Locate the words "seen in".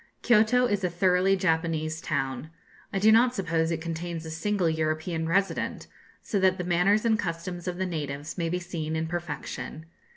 8.57-9.05